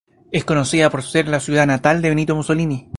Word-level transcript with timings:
Es 0.31 0.45
conocida 0.45 0.89
por 0.89 1.03
ser 1.03 1.27
la 1.27 1.39
ciudad 1.39 1.67
natal 1.67 2.01
de 2.01 2.09
Benito 2.09 2.35
Mussolini. 2.35 2.89